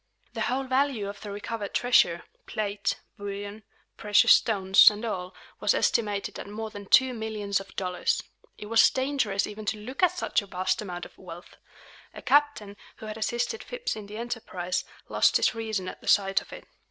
[0.33, 3.61] The whole value of the recovered treasure, plate, bullion,
[3.97, 8.23] precious stones, and all, was estimated at more than two millions of dollars.
[8.57, 11.55] It was dangerous even to look at such a vast amount of wealth.
[12.15, 16.41] A captain, who had assisted Phips in the enterprise, lost his reason at the sight
[16.41, 16.65] of it.